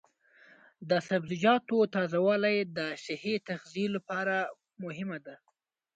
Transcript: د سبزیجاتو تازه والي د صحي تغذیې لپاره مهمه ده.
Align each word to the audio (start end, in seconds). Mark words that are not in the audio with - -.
د 0.89 0.91
سبزیجاتو 1.07 1.77
تازه 1.95 2.19
والي 2.27 2.57
د 2.77 2.79
صحي 3.05 3.35
تغذیې 3.49 3.87
لپاره 3.95 4.37
مهمه 4.83 5.17
ده. 5.25 5.35